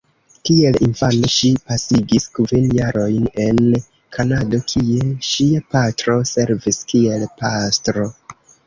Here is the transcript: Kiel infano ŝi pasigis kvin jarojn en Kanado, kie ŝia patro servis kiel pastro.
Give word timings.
Kiel 0.49 0.77
infano 0.85 1.29
ŝi 1.33 1.51
pasigis 1.67 2.25
kvin 2.39 2.65
jarojn 2.79 3.29
en 3.45 3.61
Kanado, 4.19 4.63
kie 4.73 5.07
ŝia 5.31 5.65
patro 5.77 6.21
servis 6.35 6.85
kiel 6.95 7.33
pastro. 7.45 8.13